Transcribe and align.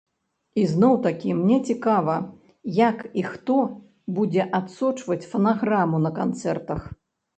І 0.61 0.61
зноў-такі, 0.69 1.33
мне 1.41 1.57
цікава 1.71 2.15
як 2.79 2.97
і 3.23 3.25
хто 3.33 3.57
будзе 4.21 4.49
адсочваць 4.61 5.23
фанаграму 5.35 5.97
на 6.07 6.11
канцэртах. 6.21 6.81